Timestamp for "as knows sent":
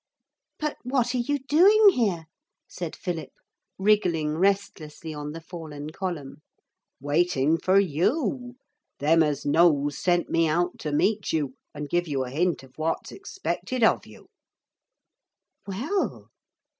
9.21-10.27